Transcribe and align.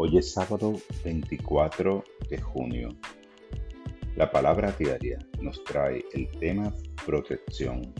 Hoy 0.00 0.16
es 0.16 0.30
sábado 0.30 0.76
24 1.04 2.04
de 2.30 2.40
junio. 2.40 2.90
La 4.14 4.30
palabra 4.30 4.70
diaria 4.78 5.18
nos 5.40 5.64
trae 5.64 6.04
el 6.12 6.30
tema 6.38 6.72
protección. 7.04 7.92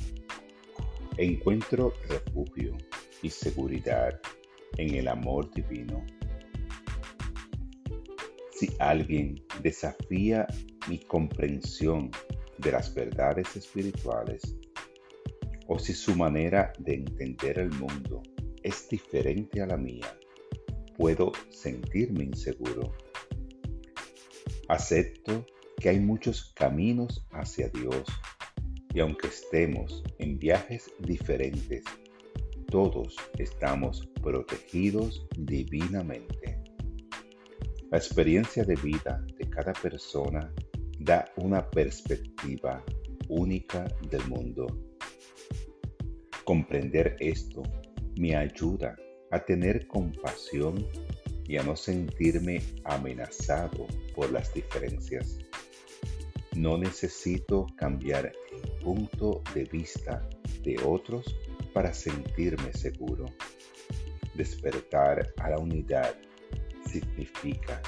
Encuentro 1.16 1.92
refugio 2.08 2.76
y 3.20 3.30
seguridad 3.30 4.20
en 4.76 4.94
el 4.94 5.08
amor 5.08 5.50
divino. 5.50 6.06
Si 8.52 8.70
alguien 8.78 9.44
desafía 9.64 10.46
mi 10.88 11.00
comprensión 11.00 12.12
de 12.58 12.70
las 12.70 12.94
verdades 12.94 13.56
espirituales, 13.56 14.56
o 15.66 15.80
si 15.80 15.94
su 15.94 16.14
manera 16.14 16.72
de 16.78 16.94
entender 16.94 17.58
el 17.58 17.70
mundo 17.72 18.22
es 18.62 18.88
diferente 18.88 19.60
a 19.60 19.66
la 19.66 19.76
mía, 19.76 20.17
puedo 20.98 21.30
sentirme 21.48 22.24
inseguro. 22.24 22.92
Acepto 24.68 25.46
que 25.78 25.88
hay 25.90 26.00
muchos 26.00 26.52
caminos 26.54 27.24
hacia 27.30 27.68
Dios 27.68 28.04
y 28.92 28.98
aunque 28.98 29.28
estemos 29.28 30.02
en 30.18 30.38
viajes 30.38 30.90
diferentes, 30.98 31.84
todos 32.68 33.16
estamos 33.38 34.08
protegidos 34.20 35.24
divinamente. 35.38 36.60
La 37.90 37.98
experiencia 37.98 38.64
de 38.64 38.74
vida 38.74 39.24
de 39.38 39.48
cada 39.48 39.72
persona 39.72 40.52
da 40.98 41.24
una 41.36 41.70
perspectiva 41.70 42.84
única 43.28 43.86
del 44.10 44.26
mundo. 44.28 44.66
Comprender 46.44 47.16
esto 47.20 47.62
me 48.18 48.34
ayuda 48.34 48.96
a 49.30 49.44
tener 49.44 49.86
compasión 49.86 50.86
y 51.46 51.56
a 51.56 51.62
no 51.62 51.76
sentirme 51.76 52.62
amenazado 52.84 53.86
por 54.14 54.30
las 54.30 54.52
diferencias. 54.52 55.38
No 56.54 56.76
necesito 56.76 57.66
cambiar 57.76 58.32
el 58.52 58.70
punto 58.82 59.42
de 59.54 59.64
vista 59.64 60.28
de 60.62 60.76
otros 60.84 61.36
para 61.72 61.94
sentirme 61.94 62.72
seguro. 62.72 63.26
Despertar 64.34 65.32
a 65.38 65.50
la 65.50 65.58
unidad 65.58 66.14
significa 66.90 67.80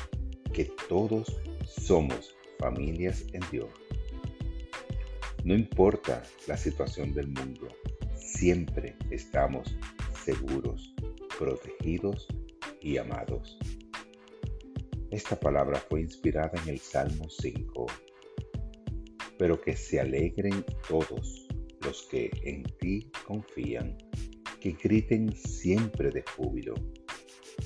que 0.53 0.67
todos 0.89 1.41
somos 1.67 2.35
familias 2.59 3.25
en 3.33 3.43
Dios. 3.51 3.71
No 5.45 5.55
importa 5.55 6.23
la 6.47 6.57
situación 6.57 7.15
del 7.15 7.29
mundo, 7.29 7.69
siempre 8.15 8.97
estamos 9.11 9.77
seguros 10.25 10.95
protegidos 11.41 12.29
y 12.83 12.99
amados. 12.99 13.59
Esta 15.11 15.41
palabra 15.41 15.83
fue 15.89 16.03
inspirada 16.03 16.53
en 16.63 16.69
el 16.69 16.79
Salmo 16.79 17.31
5. 17.31 17.87
Pero 19.39 19.59
que 19.59 19.75
se 19.75 20.01
alegren 20.01 20.63
todos 20.87 21.49
los 21.81 22.03
que 22.11 22.31
en 22.43 22.63
ti 22.79 23.11
confían, 23.27 23.97
que 24.61 24.73
griten 24.73 25.35
siempre 25.35 26.11
de 26.11 26.23
júbilo, 26.37 26.75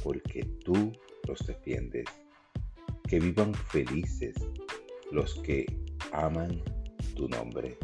porque 0.05 0.45
tú 0.65 0.93
los 1.27 1.45
defiendes. 1.45 2.05
Que 3.09 3.19
vivan 3.19 3.53
felices 3.55 4.35
los 5.11 5.35
que 5.43 5.67
aman 6.13 6.63
tu 7.17 7.29
nombre. 7.29 7.77